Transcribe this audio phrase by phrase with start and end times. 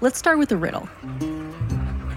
[0.00, 0.88] Let's start with a riddle.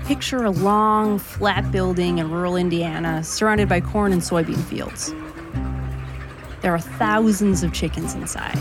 [0.06, 5.16] Picture a long, flat building in rural Indiana surrounded by corn and soybean fields.
[6.62, 8.56] There are thousands of chickens inside.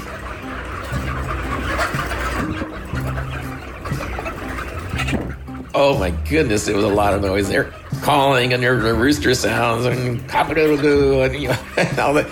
[5.74, 7.46] Oh my goodness, it was a lot of noise.
[7.46, 12.30] They're calling and there were rooster sounds and cock-a-doodle-doo and, you know, and all that.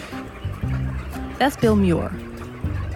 [1.39, 2.11] That's Bill Muir,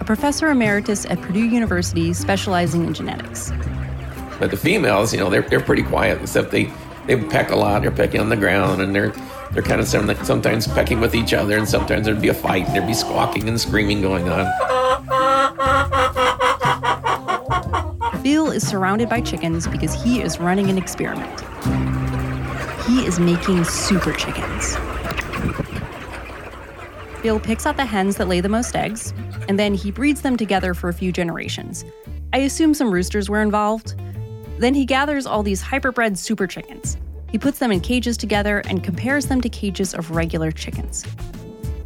[0.00, 3.52] a professor emeritus at Purdue University specializing in genetics.
[4.38, 6.72] But the females, you know, they're, they're pretty quiet, except they,
[7.06, 7.82] they peck a lot.
[7.82, 9.12] They're pecking on the ground and they're
[9.52, 12.74] they're kind of sometimes pecking with each other, and sometimes there'd be a fight and
[12.74, 14.46] there'd be squawking and screaming going on.
[18.22, 21.40] Bill is surrounded by chickens because he is running an experiment.
[22.86, 24.76] He is making super chickens.
[27.22, 29.12] Bill picks out the hens that lay the most eggs,
[29.48, 31.84] and then he breeds them together for a few generations.
[32.32, 34.00] I assume some roosters were involved.
[34.62, 36.96] Then he gathers all these hyperbred super chickens.
[37.32, 41.04] He puts them in cages together and compares them to cages of regular chickens.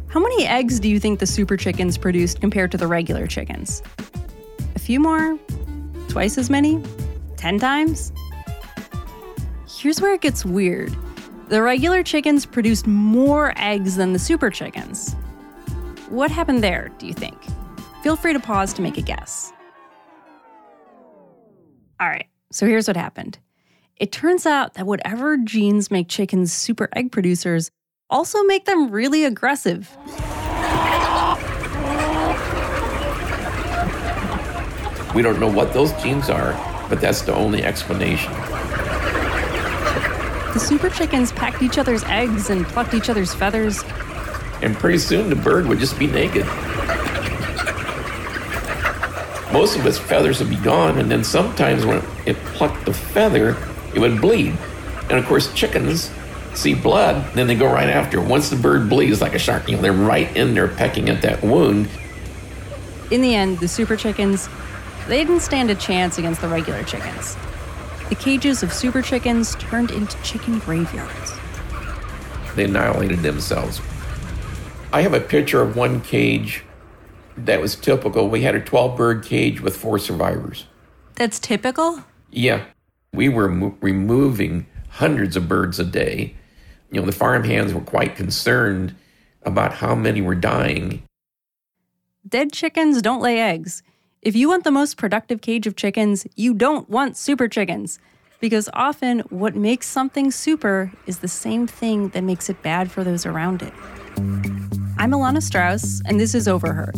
[0.09, 3.81] How many eggs do you think the super chickens produced compared to the regular chickens?
[4.75, 5.39] A few more?
[6.07, 6.83] Twice as many?
[7.35, 8.11] Ten times?
[9.67, 10.95] Here's where it gets weird.
[11.47, 15.15] The regular chickens produced more eggs than the super chickens.
[16.09, 17.39] What happened there, do you think?
[18.03, 19.51] Feel free to pause to make a guess.
[21.99, 23.39] All right, so here's what happened.
[23.97, 27.71] It turns out that whatever genes make chickens super egg producers
[28.09, 29.95] also make them really aggressive.
[35.15, 36.53] We don't know what those genes are,
[36.89, 38.31] but that's the only explanation.
[40.53, 43.83] The super chickens packed each other's eggs and plucked each other's feathers.
[44.61, 46.45] And pretty soon the bird would just be naked.
[49.57, 53.57] Most of its feathers would be gone, and then sometimes when it plucked the feather,
[53.95, 54.55] it would bleed.
[55.09, 56.11] And of course, chickens
[56.53, 58.21] see blood, then they go right after.
[58.21, 61.23] Once the bird bleeds like a shark, you know, they're right in there pecking at
[61.23, 61.89] that wound.
[63.09, 64.47] In the end, the super chickens,
[65.07, 67.35] they didn't stand a chance against the regular chickens.
[68.09, 71.33] The cages of super chickens turned into chicken graveyards.
[72.55, 73.81] They annihilated themselves.
[74.93, 76.63] I have a picture of one cage
[77.45, 78.29] that was typical.
[78.29, 80.65] We had a 12 bird cage with four survivors.
[81.15, 82.03] That's typical?
[82.31, 82.65] Yeah
[83.17, 86.35] we were mo- removing hundreds of birds a day.
[86.91, 88.95] You know, the farm hands were quite concerned
[89.43, 91.03] about how many were dying.
[92.27, 93.83] Dead chickens don't lay eggs.
[94.21, 97.99] If you want the most productive cage of chickens, you don't want super chickens.
[98.39, 103.03] Because often, what makes something super is the same thing that makes it bad for
[103.03, 103.73] those around it.
[104.99, 106.95] I'm Ilana Strauss, and this is Overheard,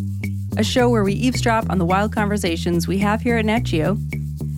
[0.57, 3.99] a show where we eavesdrop on the wild conversations we have here at NatGeo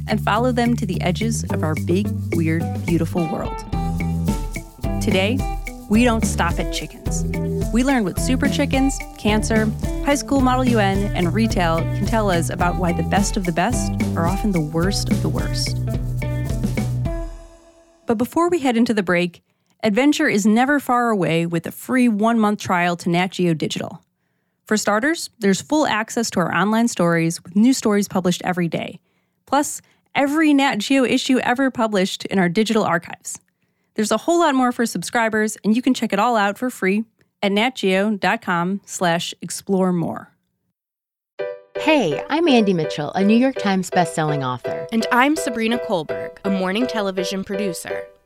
[0.07, 3.57] and follow them to the edges of our big, weird, beautiful world.
[5.01, 5.37] Today,
[5.89, 7.23] we don't stop at chickens.
[7.73, 9.69] We learn what super chickens, cancer,
[10.05, 13.51] high school model UN, and retail can tell us about why the best of the
[13.51, 15.77] best are often the worst of the worst.
[18.05, 19.41] But before we head into the break,
[19.83, 24.01] adventure is never far away with a free one month trial to Nat Geo Digital.
[24.65, 28.99] For starters, there's full access to our online stories with new stories published every day.
[29.45, 29.81] Plus,
[30.15, 33.39] every Nat Geo issue ever published in our digital archives.
[33.95, 36.69] There's a whole lot more for subscribers, and you can check it all out for
[36.69, 37.03] free
[37.43, 40.31] at natgeo.com slash explore more.
[41.77, 44.87] Hey, I'm Andy Mitchell, a New York Times bestselling author.
[44.91, 48.05] And I'm Sabrina Kohlberg, a morning television producer.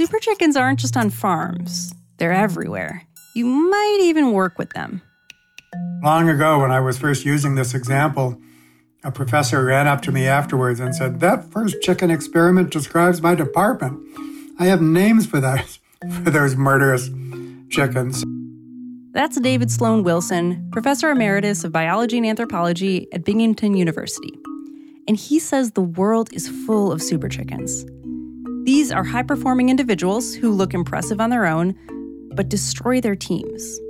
[0.00, 3.02] Super chickens aren't just on farms, they're everywhere.
[3.34, 5.02] You might even work with them.
[6.02, 8.40] Long ago, when I was first using this example,
[9.04, 13.34] a professor ran up to me afterwards and said, That first chicken experiment describes my
[13.34, 14.00] department.
[14.58, 15.80] I have names for those,
[16.24, 17.10] for those murderous
[17.68, 18.24] chickens.
[19.12, 24.32] That's David Sloan Wilson, professor emeritus of biology and anthropology at Binghamton University.
[25.06, 27.84] And he says the world is full of super chickens.
[28.64, 31.74] These are high performing individuals who look impressive on their own,
[32.34, 33.80] but destroy their teams.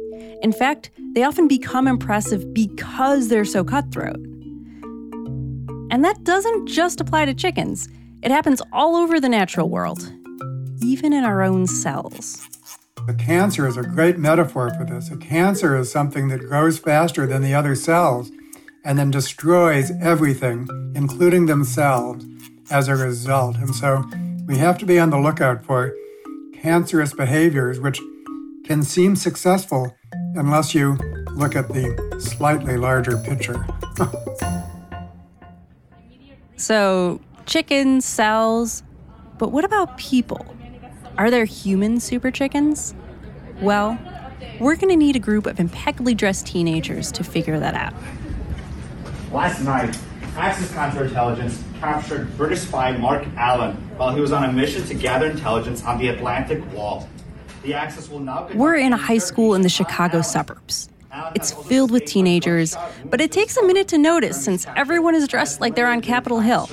[0.43, 4.25] In fact, they often become impressive because they're so cutthroat.
[5.91, 7.89] And that doesn't just apply to chickens,
[8.23, 10.13] it happens all over the natural world,
[10.83, 12.47] even in our own cells.
[13.09, 15.11] A cancer is a great metaphor for this.
[15.11, 18.31] A cancer is something that grows faster than the other cells
[18.85, 22.25] and then destroys everything, including themselves,
[22.71, 23.57] as a result.
[23.57, 24.05] And so
[24.51, 25.95] we have to be on the lookout for
[26.61, 28.01] cancerous behaviors, which
[28.65, 29.95] can seem successful
[30.35, 30.99] unless you
[31.37, 33.65] look at the slightly larger picture.
[36.57, 38.83] so, chickens, cells,
[39.39, 40.45] but what about people?
[41.17, 42.93] Are there human super chickens?
[43.61, 43.97] Well,
[44.59, 47.95] we're going to need a group of impeccably dressed teenagers to figure that out.
[49.31, 49.97] Last night,
[50.37, 55.31] Axis Counterintelligence captured British spy Mark Allen while he was on a mission to gather
[55.31, 57.09] intelligence on the Atlantic Wall.
[57.63, 58.49] The Axis will now.
[58.55, 60.91] We're in a high school in the Chicago suburbs.
[61.35, 65.61] It's filled with teenagers, but it takes a minute to notice since everyone is dressed
[65.61, 66.69] like they're on Capitol Hill.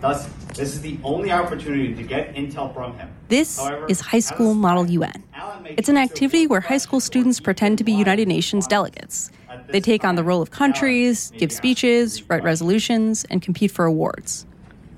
[0.00, 3.08] Thus, this is the only opportunity to get intel from him.
[3.28, 5.24] This However, is High School Model UN.
[5.64, 9.30] It's an activity where high school students pretend to be United Nations delegates.
[9.68, 14.46] They take on the role of countries, give speeches, write resolutions, and compete for awards.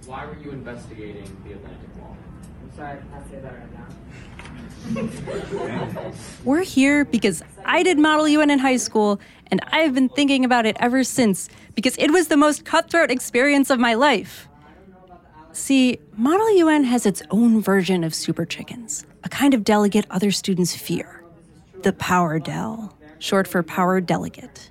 [0.07, 2.17] Why were you investigating the Atlantic Wall?
[2.63, 3.87] I'm sorry, I can I say that right now?
[6.45, 10.67] We're here because I did Model UN in high school, and I've been thinking about
[10.67, 14.47] it ever since because it was the most cutthroat experience of my life.
[15.53, 20.31] See, Model UN has its own version of super chickens, a kind of delegate other
[20.31, 21.17] students fear
[21.83, 24.71] the Power Del short for Power Delegate.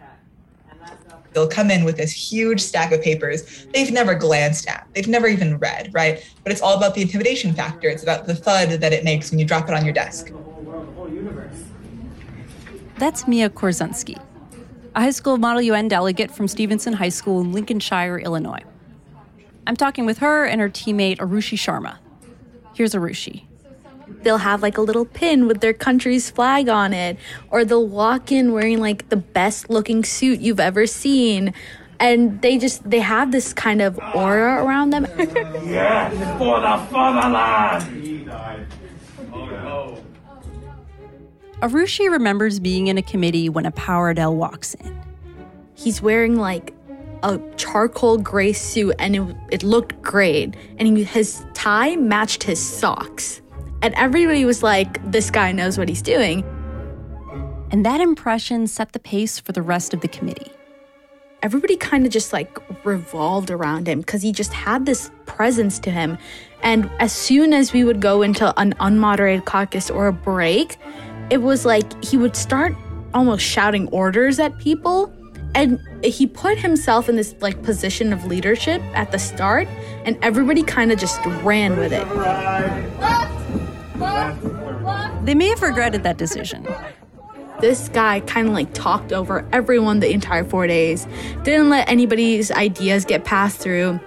[1.34, 5.28] They'll come in with this huge stack of papers they've never glanced at, they've never
[5.28, 6.28] even read, right?
[6.44, 7.88] But it's all about the intimidation factor.
[7.88, 10.32] It's about the thud that it makes when you drop it on your desk.
[12.98, 14.20] That's Mia Korzunsky,
[14.96, 18.64] a high school Model UN delegate from Stevenson High School in Lincolnshire, Illinois.
[19.68, 22.00] I'm talking with her and her teammate Arushi Sharma.
[22.74, 23.46] Here's Arushi
[24.24, 27.18] they'll have like a little pin with their country's flag on it,
[27.50, 31.54] or they'll walk in wearing like the best looking suit you've ever seen.
[32.00, 35.06] And they just they have this kind of aura around them.
[35.18, 38.00] yes, for the fatherland.
[41.62, 44.98] Arushi remembers being in a committee when a power del walks in.
[45.76, 46.74] He's wearing like
[47.22, 50.56] a charcoal gray suit and it, it looked great.
[50.78, 53.42] And he, his tie matched his socks.
[53.82, 56.44] And everybody was like, this guy knows what he's doing.
[57.72, 60.52] And that impression set the pace for the rest of the committee.
[61.42, 65.92] Everybody kind of just like revolved around him because he just had this presence to
[65.92, 66.18] him.
[66.62, 70.78] And as soon as we would go into an unmoderated caucus or a break,
[71.30, 72.76] it was like he would start
[73.14, 75.14] almost shouting orders at people.
[75.56, 79.68] And he put himself in this like position of leadership at the start,
[80.06, 82.06] and everybody kind of just ran with it.
[85.24, 86.68] They may have regretted that decision.
[87.60, 91.06] This guy kind of like talked over everyone the entire four days,
[91.44, 94.00] didn't let anybody's ideas get passed through.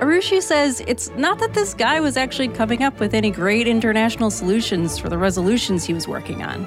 [0.00, 4.30] Arushi says it's not that this guy was actually coming up with any great international
[4.30, 6.66] solutions for the resolutions he was working on.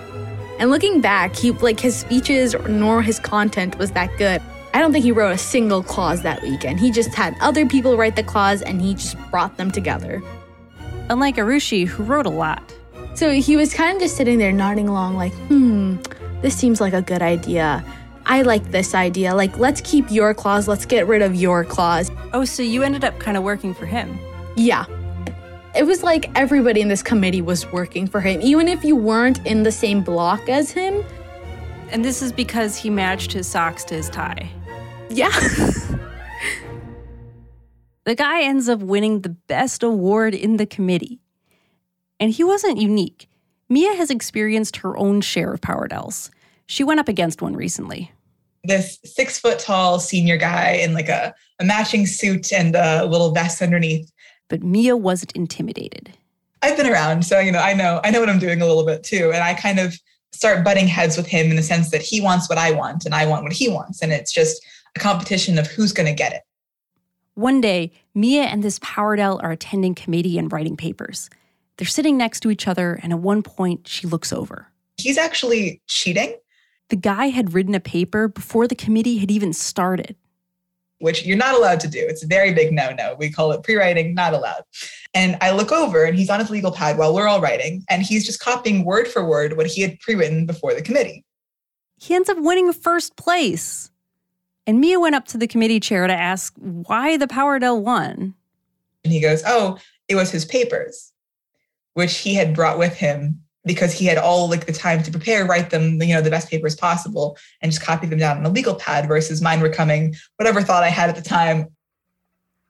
[0.59, 4.41] And looking back, he like his speeches nor his content was that good.
[4.73, 6.79] I don't think he wrote a single clause that weekend.
[6.79, 10.21] He just had other people write the clause and he just brought them together
[11.09, 12.61] unlike Arushi, who wrote a lot.
[13.13, 15.97] So he was kind of just sitting there nodding along, like, hmm,
[16.41, 17.83] this seems like a good idea.
[18.25, 19.35] I like this idea.
[19.35, 22.09] Like, let's keep your clause, let's get rid of your clause.
[22.33, 24.17] Oh, so you ended up kind of working for him?
[24.55, 24.85] Yeah.
[25.75, 29.45] It was like everybody in this committee was working for him, even if you weren't
[29.45, 31.03] in the same block as him.
[31.89, 34.49] And this is because he matched his socks to his tie.
[35.09, 35.31] Yeah.
[38.11, 41.21] The guy ends up winning the best award in the committee.
[42.19, 43.29] And he wasn't unique.
[43.69, 46.29] Mia has experienced her own share of power dels.
[46.65, 48.11] She went up against one recently.
[48.65, 53.31] This six foot tall senior guy in like a, a matching suit and a little
[53.31, 54.11] vest underneath.
[54.49, 56.11] But Mia wasn't intimidated.
[56.61, 58.85] I've been around, so you know, I know I know what I'm doing a little
[58.85, 59.97] bit too, and I kind of
[60.33, 63.15] start butting heads with him in the sense that he wants what I want and
[63.15, 64.61] I want what he wants, and it's just
[64.97, 66.41] a competition of who's going to get it.
[67.35, 71.29] One day, Mia and this Powerdell are attending committee and writing papers.
[71.77, 74.67] They're sitting next to each other, and at one point, she looks over.
[74.97, 76.35] He's actually cheating.
[76.89, 80.17] The guy had written a paper before the committee had even started.
[80.99, 81.99] Which you're not allowed to do.
[81.99, 83.15] It's a very big no no.
[83.17, 84.63] We call it pre writing, not allowed.
[85.13, 88.03] And I look over and he's on his legal pad while we're all writing, and
[88.03, 91.23] he's just copying word for word what he had pre written before the committee.
[91.99, 93.90] He ends up winning first place.
[94.67, 98.35] And Mia went up to the committee chair to ask why the Powerdell won.
[99.03, 99.77] And he goes, Oh,
[100.07, 101.11] it was his papers,
[101.93, 105.45] which he had brought with him because he had all like the time to prepare,
[105.45, 108.49] write them, you know, the best papers possible, and just copy them down on a
[108.49, 111.67] legal pad versus mine were coming, whatever thought I had at the time.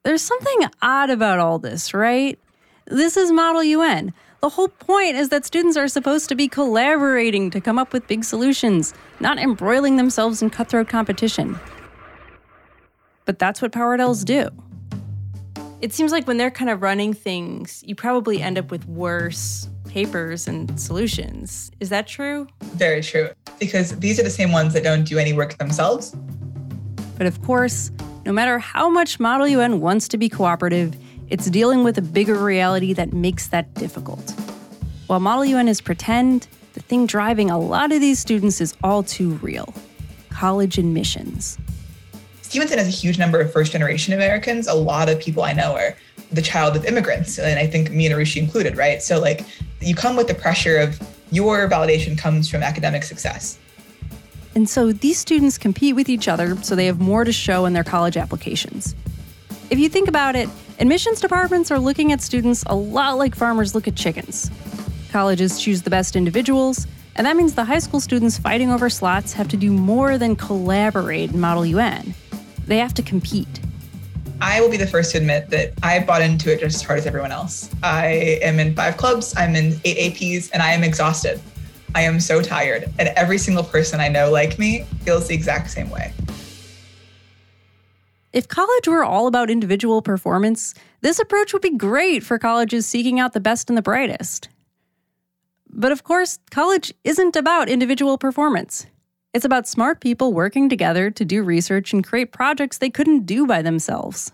[0.04, 2.38] There's something odd about all this, right?
[2.86, 4.14] This is Model UN.
[4.42, 8.08] The whole point is that students are supposed to be collaborating to come up with
[8.08, 11.60] big solutions, not embroiling themselves in cutthroat competition.
[13.32, 14.50] But that's what Powerdells do.
[15.80, 19.70] It seems like when they're kind of running things, you probably end up with worse
[19.88, 21.72] papers and solutions.
[21.80, 22.50] Is that true?
[22.76, 23.30] Very true.
[23.58, 26.14] Because these are the same ones that don't do any work themselves.
[27.18, 27.90] But of course,
[28.26, 30.94] no matter how much Model UN wants to be cooperative,
[31.30, 34.30] it's dealing with a bigger reality that makes that difficult.
[35.08, 39.04] While Model UN is pretend, the thing driving a lot of these students is all
[39.04, 39.74] too real
[40.32, 41.58] college admissions.
[42.52, 44.68] Stevenson has a huge number of first generation Americans.
[44.68, 45.96] A lot of people I know are
[46.34, 49.02] the child of immigrants, and I think me and Arushi included, right?
[49.02, 49.46] So, like,
[49.80, 53.58] you come with the pressure of your validation comes from academic success.
[54.54, 57.72] And so these students compete with each other so they have more to show in
[57.72, 58.96] their college applications.
[59.70, 63.74] If you think about it, admissions departments are looking at students a lot like farmers
[63.74, 64.52] look at chickens.
[65.10, 69.32] Colleges choose the best individuals, and that means the high school students fighting over slots
[69.32, 72.14] have to do more than collaborate in Model UN.
[72.72, 73.60] They have to compete.
[74.40, 77.00] I will be the first to admit that I bought into it just as hard
[77.00, 77.70] as everyone else.
[77.84, 81.42] I am in five clubs, I'm in eight APs, and I am exhausted.
[81.96, 85.70] I am so tired, and every single person I know like me feels the exact
[85.70, 86.14] same way.
[88.32, 93.20] If college were all about individual performance, this approach would be great for colleges seeking
[93.20, 94.48] out the best and the brightest.
[95.70, 98.86] But of course, college isn't about individual performance.
[99.34, 103.48] It's about smart people working together to do research and create projects they couldn't do
[103.48, 104.34] by themselves.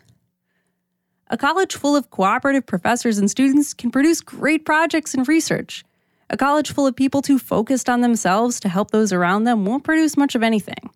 [1.30, 5.84] A college full of cooperative professors and students can produce great projects and research.
[6.32, 9.84] A college full of people too focused on themselves to help those around them won't
[9.84, 10.90] produce much of anything.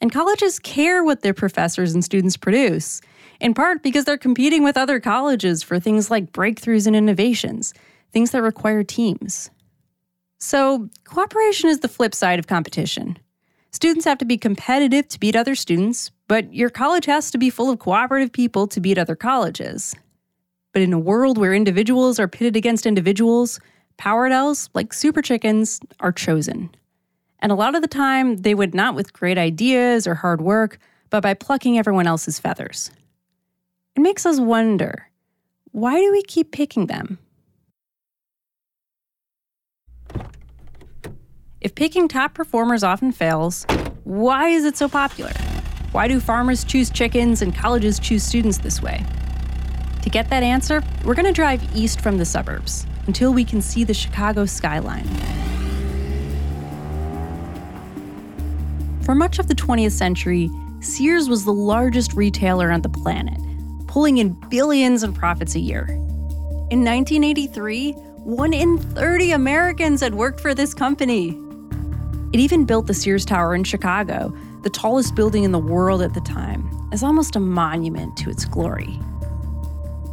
[0.00, 3.00] And colleges care what their professors and students produce,
[3.40, 7.74] in part because they're competing with other colleges for things like breakthroughs and innovations,
[8.12, 9.50] things that require teams.
[10.38, 13.18] So, cooperation is the flip side of competition.
[13.74, 17.50] Students have to be competitive to beat other students, but your college has to be
[17.50, 19.96] full of cooperative people to beat other colleges.
[20.72, 23.58] But in a world where individuals are pitted against individuals,
[23.98, 26.72] Powerdells, like super chickens, are chosen.
[27.40, 30.78] And a lot of the time, they would not with great ideas or hard work,
[31.10, 32.92] but by plucking everyone else's feathers.
[33.96, 35.10] It makes us wonder
[35.72, 37.18] why do we keep picking them?
[41.64, 43.64] If picking top performers often fails,
[44.04, 45.32] why is it so popular?
[45.92, 49.02] Why do farmers choose chickens and colleges choose students this way?
[50.02, 53.62] To get that answer, we're going to drive east from the suburbs until we can
[53.62, 55.08] see the Chicago skyline.
[59.00, 63.40] For much of the 20th century, Sears was the largest retailer on the planet,
[63.86, 65.86] pulling in billions in profits a year.
[66.68, 71.40] In 1983, one in 30 Americans had worked for this company.
[72.34, 76.14] It even built the Sears Tower in Chicago, the tallest building in the world at
[76.14, 78.98] the time, as almost a monument to its glory.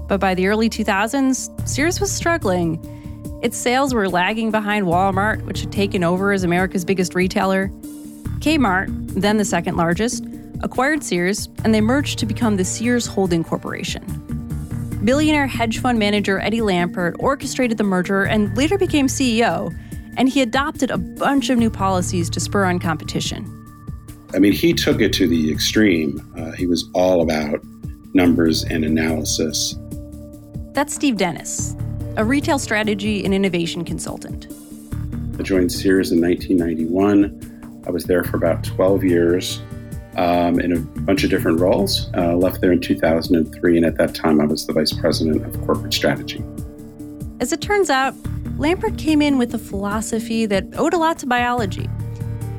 [0.07, 2.79] But by the early 2000s, Sears was struggling.
[3.41, 7.69] Its sales were lagging behind Walmart, which had taken over as America's biggest retailer.
[8.37, 10.23] Kmart, then the second largest,
[10.61, 14.03] acquired Sears, and they merged to become the Sears Holding Corporation.
[15.03, 19.75] Billionaire hedge fund manager Eddie Lampert orchestrated the merger and later became CEO,
[20.17, 23.45] and he adopted a bunch of new policies to spur on competition.
[24.33, 26.33] I mean, he took it to the extreme.
[26.37, 27.59] Uh, he was all about
[28.13, 29.75] numbers and analysis.
[30.73, 31.75] That's Steve Dennis,
[32.15, 34.47] a retail strategy and innovation consultant.
[35.37, 37.83] I joined Sears in 1991.
[37.85, 39.61] I was there for about 12 years
[40.17, 42.09] um, in a bunch of different roles.
[42.15, 45.65] Uh, left there in 2003, and at that time, I was the vice president of
[45.65, 46.43] corporate strategy.
[47.39, 48.13] As it turns out,
[48.61, 51.89] Lampert came in with a philosophy that owed a lot to biology.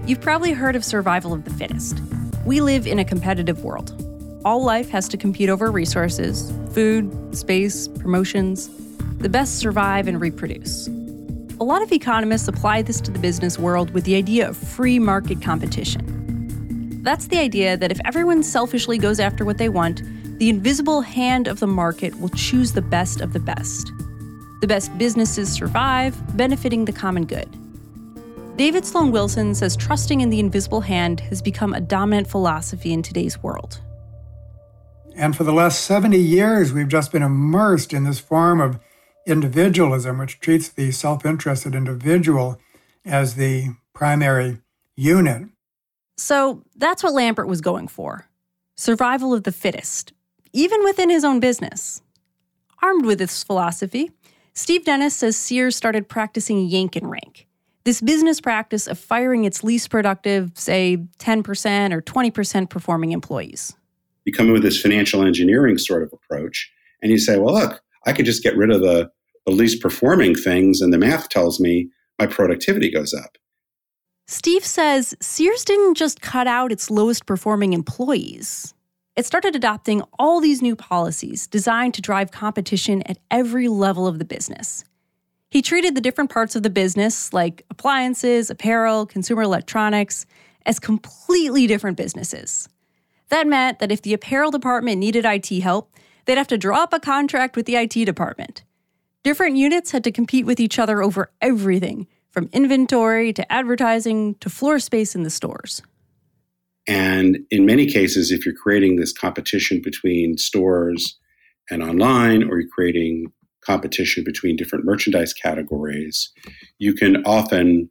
[0.05, 2.03] You've probably heard of survival of the fittest.
[2.45, 3.95] We live in a competitive world.
[4.45, 8.69] All life has to compete over resources food, space, promotions.
[9.19, 10.89] The best survive and reproduce.
[11.61, 14.99] A lot of economists apply this to the business world with the idea of free
[14.99, 17.01] market competition.
[17.05, 20.03] That's the idea that if everyone selfishly goes after what they want,
[20.41, 23.93] the invisible hand of the market will choose the best of the best.
[24.63, 27.49] The best businesses survive, benefiting the common good.
[28.57, 33.03] David Sloan Wilson says trusting in the invisible hand has become a dominant philosophy in
[33.03, 33.81] today's world.
[35.17, 38.79] And for the last 70 years, we've just been immersed in this form of
[39.27, 42.61] individualism, which treats the self interested individual
[43.05, 44.59] as the primary
[44.95, 45.49] unit.
[46.17, 48.29] So that's what Lampert was going for
[48.77, 50.13] survival of the fittest,
[50.53, 52.01] even within his own business.
[52.81, 54.13] Armed with this philosophy,
[54.55, 57.47] Steve Dennis says Sears started practicing yank and rank.
[57.85, 63.75] This business practice of firing its least productive, say 10% or 20% performing employees.
[64.25, 67.81] You come in with this financial engineering sort of approach, and you say, well, look,
[68.07, 69.11] I could just get rid of the,
[69.47, 73.39] the least performing things, and the math tells me my productivity goes up.
[74.29, 78.75] Steve says Sears didn't just cut out its lowest performing employees.
[79.15, 84.19] It started adopting all these new policies designed to drive competition at every level of
[84.19, 84.85] the business.
[85.51, 90.25] He treated the different parts of the business, like appliances, apparel, consumer electronics,
[90.65, 92.71] as completely different businesses.
[93.29, 96.95] That meant that if the apparel department needed IT help, they'd have to draw up
[96.95, 98.65] a contract with the IT department.
[99.23, 104.49] Different units had to compete with each other over everything, from inventory to advertising to
[104.49, 105.83] floor space in the stores.
[106.93, 111.19] And in many cases, if you're creating this competition between stores
[111.71, 113.33] and online, or you're creating
[113.65, 116.31] competition between different merchandise categories,
[116.79, 117.89] you can often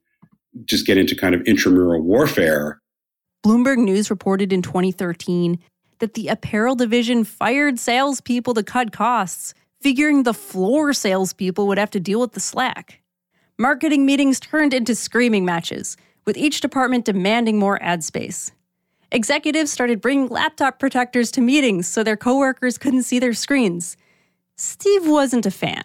[0.65, 2.79] just get into kind of intramural warfare.
[3.43, 5.57] Bloomberg News reported in 2013
[5.97, 11.89] that the apparel division fired salespeople to cut costs, figuring the floor salespeople would have
[11.89, 13.01] to deal with the slack.
[13.57, 18.51] Marketing meetings turned into screaming matches, with each department demanding more ad space.
[19.11, 23.97] Executives started bringing laptop protectors to meetings so their coworkers couldn't see their screens.
[24.55, 25.83] Steve wasn't a fan.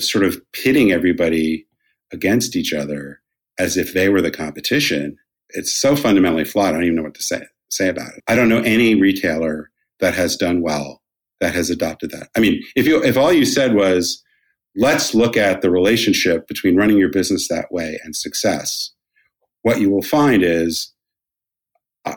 [0.00, 1.66] Sort of pitting everybody
[2.12, 3.20] against each other
[3.58, 5.18] as if they were the competition.
[5.50, 6.68] It's so fundamentally flawed.
[6.68, 8.22] I don't even know what to say say about it.
[8.28, 11.02] I don't know any retailer that has done well
[11.40, 12.28] that has adopted that.
[12.36, 14.22] I mean, if you if all you said was
[14.76, 18.92] let's look at the relationship between running your business that way and success,
[19.62, 20.92] what you will find is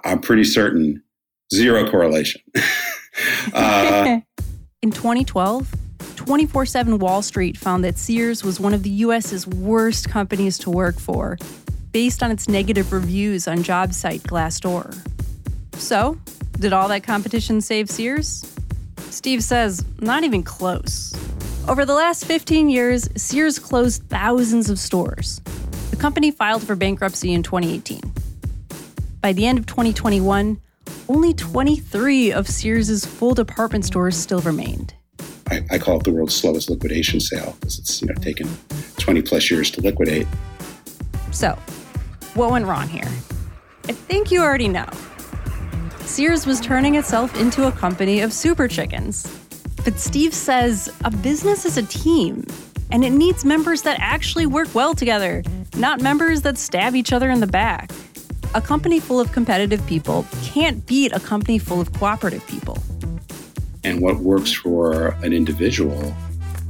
[0.04, 1.04] I'm pretty certain
[1.54, 2.42] zero correlation.
[3.54, 4.20] uh,
[4.82, 5.74] In 2012,
[6.16, 10.70] 24 7 Wall Street found that Sears was one of the US's worst companies to
[10.70, 11.38] work for,
[11.92, 14.96] based on its negative reviews on job site Glassdoor.
[15.76, 16.18] So,
[16.60, 18.46] did all that competition save Sears?
[19.10, 21.14] Steve says, not even close.
[21.68, 25.42] Over the last 15 years, Sears closed thousands of stores.
[25.90, 28.02] The company filed for bankruptcy in 2018.
[29.22, 30.62] By the end of 2021,
[31.10, 34.94] only 23 of Sears's full department stores still remained.
[35.50, 38.48] I, I call it the world's slowest liquidation sale because it's you know taken
[38.98, 40.28] 20 plus years to liquidate.
[41.32, 41.58] So,
[42.34, 43.08] what went wrong here?
[43.88, 44.88] I think you already know.
[46.02, 49.28] Sears was turning itself into a company of super chickens.
[49.84, 52.46] But Steve says a business is a team,
[52.92, 55.44] and it needs members that actually work well together,
[55.76, 57.92] not members that stab each other in the back.
[58.56, 62.80] A company full of competitive people can't beat a company full of cooperative people.
[63.84, 66.16] And what works for an individual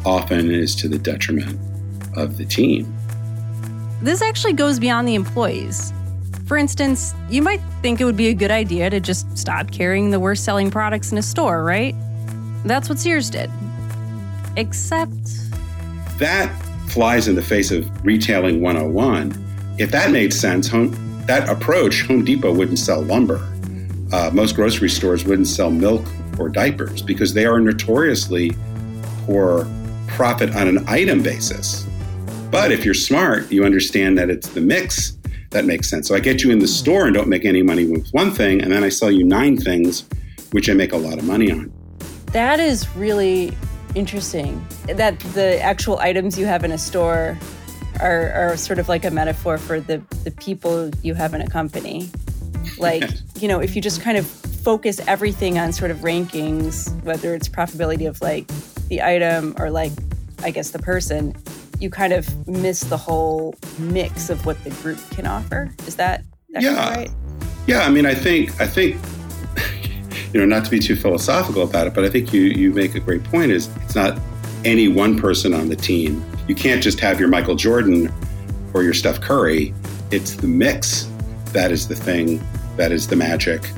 [0.05, 1.57] often is to the detriment
[2.17, 2.93] of the team.
[4.01, 5.93] This actually goes beyond the employees.
[6.47, 10.09] For instance, you might think it would be a good idea to just stop carrying
[10.09, 11.95] the worst selling products in a store, right?
[12.65, 13.49] That's what Sears did.
[14.57, 15.13] Except.
[16.17, 16.53] That
[16.89, 19.75] flies in the face of retailing 101.
[19.77, 20.93] If that made sense, home,
[21.29, 23.37] that approach, Home Depot wouldn't sell lumber.
[24.11, 26.03] Uh, most grocery stores wouldn't sell milk
[26.39, 28.51] or diapers because they are notoriously
[29.27, 29.67] poor
[30.07, 31.85] profit on an item basis.
[32.49, 35.19] But if you're smart, you understand that it's the mix
[35.51, 36.07] that makes sense.
[36.07, 38.63] So I get you in the store and don't make any money with one thing,
[38.63, 40.05] and then I sell you nine things,
[40.51, 41.71] which I make a lot of money on.
[42.31, 43.55] That is really
[43.93, 44.65] interesting.
[44.87, 47.37] That the actual items you have in a store
[47.99, 51.47] are, are sort of like a metaphor for the, the people you have in a
[51.47, 52.09] company.
[52.77, 53.03] Like,
[53.39, 57.49] you know, if you just kind of focus everything on sort of rankings, whether it's
[57.49, 58.47] profitability of like
[58.87, 59.91] the item or like
[60.43, 61.35] I guess, the person,
[61.79, 65.73] you kind of miss the whole mix of what the group can offer.
[65.85, 66.89] Is that, that yeah.
[66.89, 67.11] right?
[67.67, 68.97] Yeah, I mean, I think I think
[70.33, 72.95] you know, not to be too philosophical about it, but I think you you make
[72.95, 73.51] a great point.
[73.51, 74.17] Is it's not
[74.65, 76.23] any one person on the team.
[76.49, 78.11] You can't just have your Michael Jordan
[78.73, 79.71] or your Steph Curry.
[80.09, 81.07] It's the mix
[81.53, 82.41] that is the thing
[82.75, 83.69] that is the magic.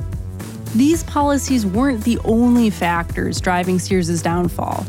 [0.74, 4.86] These policies weren't the only factors driving Sears' downfall.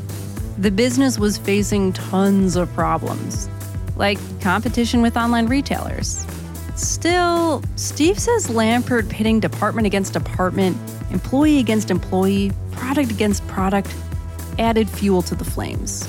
[0.57, 3.49] The business was facing tons of problems,
[3.97, 6.25] like competition with online retailers.
[6.77, 10.77] Still, Steve says Lampert pitting department against department,
[11.11, 13.93] employee against employee, product against product
[14.57, 16.07] added fuel to the flames.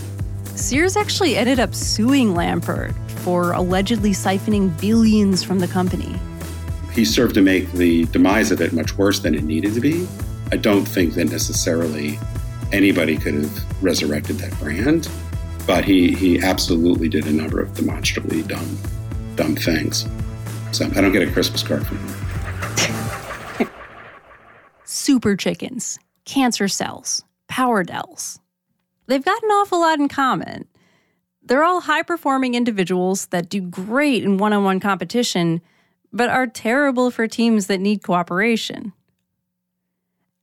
[0.57, 6.15] Sears actually ended up suing Lampert for allegedly siphoning billions from the company.
[6.93, 10.07] He served to make the demise of it much worse than it needed to be.
[10.53, 12.21] I don't think that necessarily
[12.73, 15.09] anybody could have resurrected that brand,
[15.67, 18.79] but he, he absolutely did a number of demonstrably dumb,
[19.35, 20.07] dumb things.
[20.71, 23.69] So I don't get a Christmas card from him.
[24.85, 28.39] Super chickens, cancer cells, power dells.
[29.07, 30.67] They've got an awful lot in common.
[31.43, 35.61] They're all high performing individuals that do great in one on one competition,
[36.13, 38.93] but are terrible for teams that need cooperation.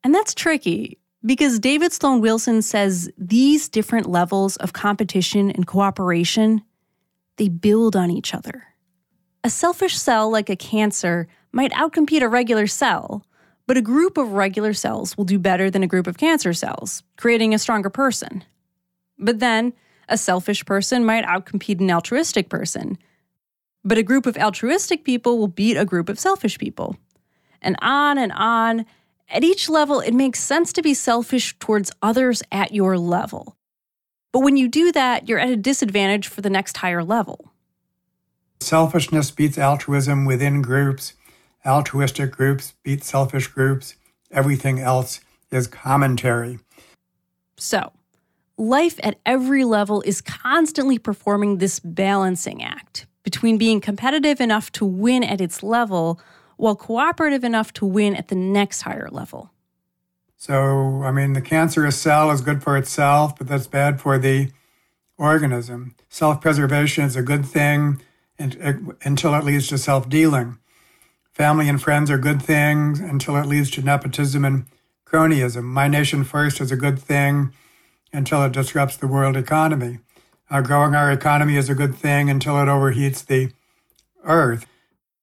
[0.04, 6.62] And that's tricky because David Sloan Wilson says these different levels of competition and cooperation
[7.38, 8.66] they build on each other.
[9.44, 13.26] A selfish cell like a cancer might outcompete a regular cell,
[13.66, 17.04] but a group of regular cells will do better than a group of cancer cells,
[17.18, 18.44] creating a stronger person.
[19.22, 19.74] But then,
[20.10, 22.98] a selfish person might outcompete an altruistic person.
[23.84, 26.98] But a group of altruistic people will beat a group of selfish people.
[27.62, 28.86] And on and on.
[29.30, 33.56] At each level, it makes sense to be selfish towards others at your level.
[34.34, 37.52] But when you do that, you're at a disadvantage for the next higher level.
[38.60, 41.14] Selfishness beats altruism within groups.
[41.66, 43.96] Altruistic groups beat selfish groups.
[44.32, 46.60] Everything else is commentary.
[47.58, 47.92] So,
[48.62, 54.86] life at every level is constantly performing this balancing act between being competitive enough to
[54.86, 56.20] win at its level
[56.58, 59.52] while cooperative enough to win at the next higher level.
[60.38, 64.52] So, I mean, the cancerous cell is good for itself, but that's bad for the
[65.18, 65.96] organism.
[66.10, 68.02] Self preservation is a good thing
[68.40, 70.58] uh, until it leads to self dealing.
[71.32, 74.66] Family and friends are good things until it leads to nepotism and
[75.06, 75.64] cronyism.
[75.64, 77.54] My nation first is a good thing
[78.14, 80.00] until it disrupts the world economy.
[80.50, 83.52] Uh, growing our economy is a good thing until it overheats the
[84.24, 84.66] earth.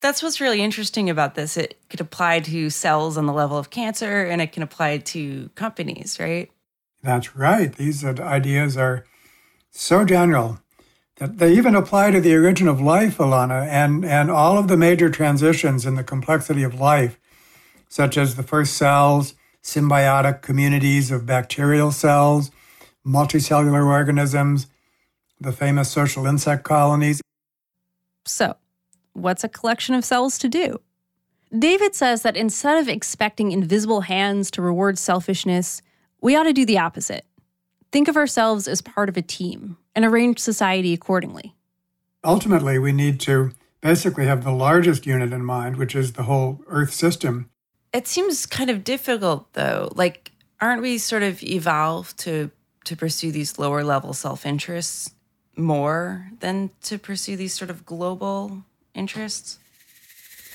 [0.01, 1.57] That's what's really interesting about this.
[1.57, 5.51] It could apply to cells on the level of cancer and it can apply to
[5.55, 6.51] companies, right?
[7.03, 7.75] That's right.
[7.75, 9.05] These ideas are
[9.71, 10.61] so general
[11.17, 14.77] that they even apply to the origin of life, Ilana, and, and all of the
[14.77, 17.19] major transitions in the complexity of life,
[17.89, 22.53] such as the first cells, symbiotic communities of bacterial cells,
[23.09, 24.67] multicellular organisms,
[25.41, 27.21] the famous social insect colonies.
[28.27, 28.57] So,
[29.15, 30.81] what's a collection of cells to do?
[31.57, 35.81] David says that instead of expecting invisible hands to reward selfishness,
[36.21, 37.25] we ought to do the opposite.
[37.91, 41.55] Think of ourselves as part of a team and arrange society accordingly.
[42.23, 46.61] Ultimately, we need to basically have the largest unit in mind, which is the whole
[46.67, 47.49] Earth system.
[47.95, 49.91] It seems kind of difficult, though.
[49.95, 52.51] Like, aren't we sort of evolved to
[52.89, 55.13] to pursue these lower level self interests
[55.57, 59.59] more than to pursue these sort of global interests?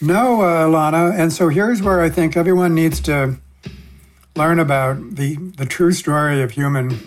[0.02, 1.12] No, uh, Lana.
[1.16, 3.38] And so here's where I think everyone needs to
[4.36, 6.98] learn about the, the true story of human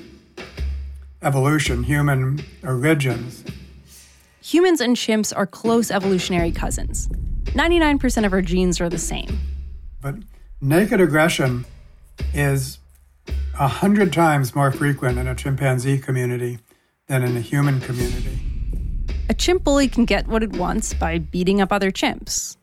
[1.23, 3.43] evolution, human origins.
[4.43, 7.09] Humans and chimps are close evolutionary cousins.
[7.47, 9.41] 99% of our genes are the same.
[10.01, 10.15] But
[10.61, 11.65] naked aggression
[12.33, 12.79] is
[13.59, 16.59] a hundred times more frequent in a chimpanzee community
[17.09, 18.39] than in a human community.
[19.29, 22.57] A chimp bully can get what it wants by beating up other chimps.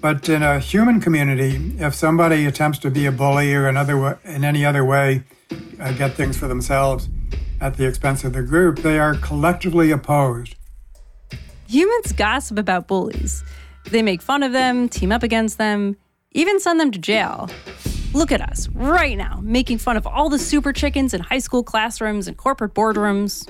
[0.00, 4.44] But in a human community, if somebody attempts to be a bully or another in
[4.44, 5.24] any other way
[5.80, 7.08] uh, get things for themselves
[7.60, 10.54] at the expense of the group, they are collectively opposed.
[11.68, 13.42] Humans gossip about bullies.
[13.90, 15.96] They make fun of them, team up against them,
[16.32, 17.48] even send them to jail.
[18.12, 21.62] Look at us right now, making fun of all the super chickens in high school
[21.62, 23.48] classrooms and corporate boardrooms.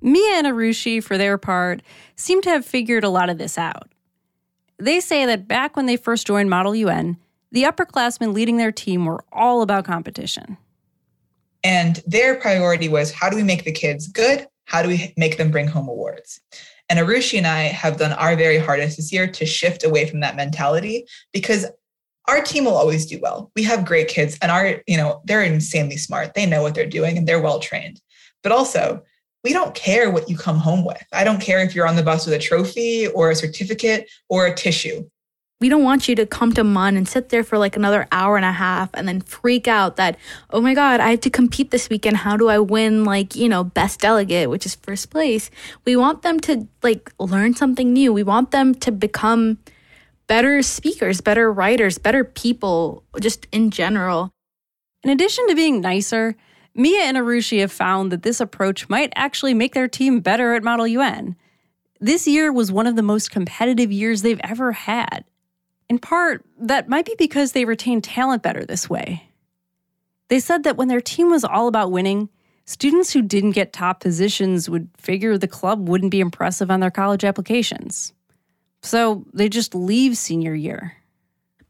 [0.00, 1.82] Mia and Arushi, for their part,
[2.16, 3.88] seem to have figured a lot of this out.
[4.78, 7.16] They say that back when they first joined Model UN,
[7.50, 10.58] the upperclassmen leading their team were all about competition.
[11.64, 14.46] And their priority was how do we make the kids good?
[14.64, 16.40] How do we make them bring home awards?
[16.88, 20.20] And Arushi and I have done our very hardest this year to shift away from
[20.20, 21.66] that mentality because
[22.28, 23.50] our team will always do well.
[23.54, 26.34] We have great kids and our, you know, they're insanely smart.
[26.34, 28.00] They know what they're doing and they're well trained.
[28.42, 29.02] But also,
[29.44, 31.04] we don't care what you come home with.
[31.12, 34.46] I don't care if you're on the bus with a trophy or a certificate or
[34.46, 35.08] a tissue.
[35.60, 38.36] We don't want you to come to MUN and sit there for like another hour
[38.36, 40.18] and a half and then freak out that,
[40.50, 42.18] oh my God, I have to compete this weekend.
[42.18, 45.50] How do I win, like, you know, best delegate, which is first place?
[45.86, 48.12] We want them to like learn something new.
[48.12, 49.58] We want them to become
[50.26, 54.32] better speakers, better writers, better people, just in general.
[55.02, 56.36] In addition to being nicer,
[56.74, 60.62] Mia and Arushi have found that this approach might actually make their team better at
[60.62, 61.36] Model UN.
[62.00, 65.24] This year was one of the most competitive years they've ever had.
[65.88, 69.30] In part, that might be because they retain talent better this way.
[70.28, 72.28] They said that when their team was all about winning,
[72.64, 76.90] students who didn't get top positions would figure the club wouldn't be impressive on their
[76.90, 78.12] college applications.
[78.86, 80.94] So they just leave senior year.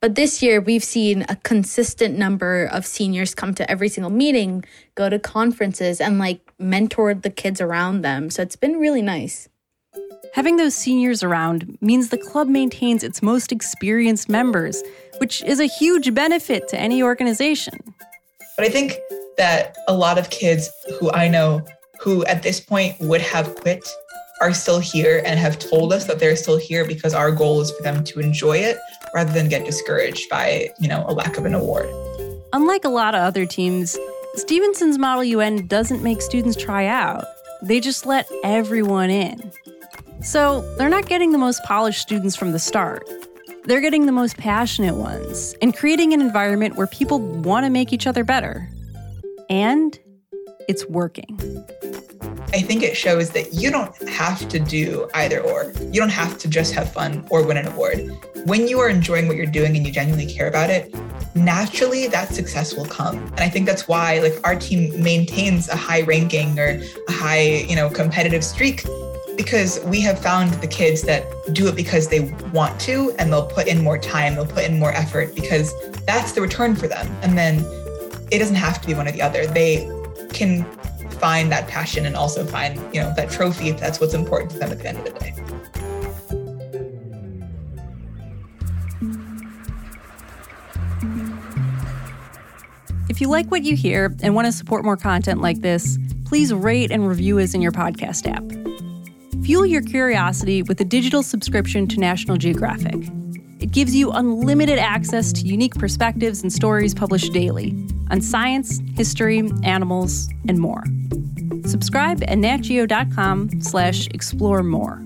[0.01, 4.65] But this year, we've seen a consistent number of seniors come to every single meeting,
[4.95, 8.29] go to conferences, and like mentor the kids around them.
[8.29, 9.49] So it's been really nice.
[10.35, 14.83] Having those seniors around means the club maintains its most experienced members,
[15.17, 17.79] which is a huge benefit to any organization.
[18.59, 18.99] But I think
[19.39, 20.69] that a lot of kids
[21.01, 21.65] who I know
[22.01, 23.89] who at this point would have quit
[24.41, 27.71] are still here and have told us that they're still here because our goal is
[27.71, 28.79] for them to enjoy it
[29.15, 31.89] rather than get discouraged by, you know, a lack of an award.
[32.53, 33.97] Unlike a lot of other teams,
[34.35, 37.25] Stevenson's Model UN doesn't make students try out.
[37.63, 39.51] They just let everyone in.
[40.23, 43.09] So they're not getting the most polished students from the start.
[43.65, 47.93] They're getting the most passionate ones and creating an environment where people want to make
[47.93, 48.69] each other better.
[49.51, 49.99] And
[50.69, 51.39] it's working.
[52.53, 55.73] I think it shows that you don't have to do either or.
[55.81, 58.11] You don't have to just have fun or win an award.
[58.45, 60.95] When you are enjoying what you're doing and you genuinely care about it,
[61.35, 63.19] naturally that success will come.
[63.19, 67.67] And I think that's why like our team maintains a high ranking or a high,
[67.69, 68.85] you know, competitive streak
[69.37, 73.47] because we have found the kids that do it because they want to and they'll
[73.47, 75.75] put in more time, they'll put in more effort because
[76.07, 77.07] that's the return for them.
[77.23, 77.65] And then
[78.31, 79.47] it doesn't have to be one or the other.
[79.47, 79.91] They
[80.33, 80.65] can
[81.19, 84.59] find that passion and also find, you know, that trophy if that's what's important to
[84.59, 85.35] them at the end of the day.
[93.09, 96.53] If you like what you hear and want to support more content like this, please
[96.53, 98.45] rate and review us in your podcast app.
[99.45, 103.09] Fuel your curiosity with a digital subscription to National Geographic.
[103.59, 107.75] It gives you unlimited access to unique perspectives and stories published daily
[108.11, 110.85] on science, history, animals, and more.
[111.65, 115.03] Subscribe at natgeo.com slash explore more.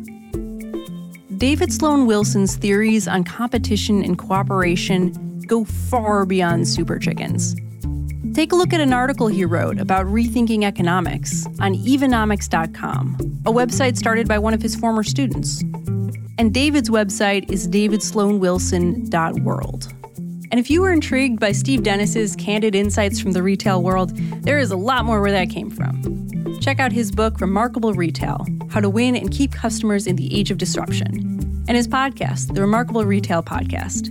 [1.37, 7.57] David Sloan Wilson's theories on competition and cooperation go far beyond super chickens.
[8.35, 13.97] Take a look at an article he wrote about rethinking economics on evonomics.com, a website
[13.97, 15.65] started by one of his former students.
[16.41, 19.93] And David's website is davidsloanwilson.world.
[20.51, 24.59] And if you were intrigued by Steve Dennis's candid insights from the retail world, there
[24.59, 26.01] is a lot more where that came from.
[26.63, 30.51] Check out his book, Remarkable Retail How to Win and Keep Customers in the Age
[30.51, 31.11] of Disruption,
[31.69, 34.09] and his podcast, The Remarkable Retail Podcast.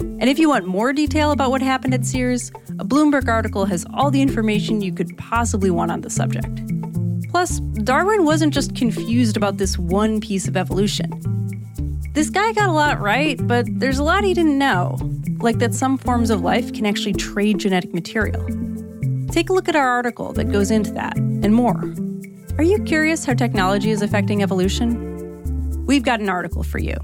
[0.00, 3.86] And if you want more detail about what happened at Sears, a Bloomberg article has
[3.94, 6.60] all the information you could possibly want on the subject.
[7.30, 11.37] Plus, Darwin wasn't just confused about this one piece of evolution.
[12.18, 14.98] This guy got a lot right, but there's a lot he didn't know,
[15.38, 18.44] like that some forms of life can actually trade genetic material.
[19.28, 21.94] Take a look at our article that goes into that and more.
[22.58, 25.86] Are you curious how technology is affecting evolution?
[25.86, 26.96] We've got an article for you.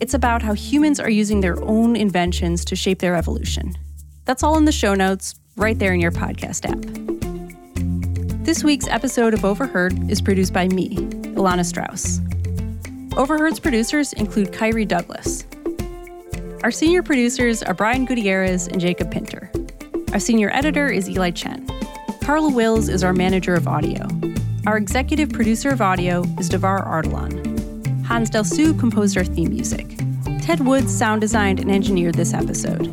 [0.00, 3.78] It's about how humans are using their own inventions to shape their evolution.
[4.24, 8.44] That's all in the show notes, right there in your podcast app.
[8.44, 10.96] This week's episode of Overheard is produced by me,
[11.36, 12.20] Ilana Strauss.
[13.16, 15.44] Overheard's producers include Khari Douglas.
[16.62, 19.50] Our senior producers are Brian Gutierrez and Jacob Pinter.
[20.12, 21.66] Our senior editor is Eli Chen.
[22.22, 24.06] Carla Wills is our manager of audio.
[24.66, 28.04] Our executive producer of audio is Davar Ardalan.
[28.04, 29.86] Hansdale Hsu composed our theme music.
[30.40, 32.92] Ted Woods sound designed and engineered this episode.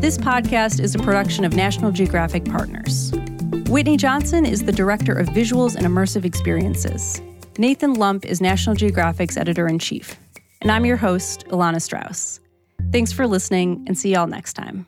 [0.00, 3.12] This podcast is a production of National Geographic Partners.
[3.68, 7.20] Whitney Johnson is the director of visuals and immersive experiences.
[7.58, 10.16] Nathan Lump is National Geographic's editor in chief.
[10.62, 12.40] And I'm your host, Ilana Strauss.
[12.92, 14.86] Thanks for listening and see y'all next time.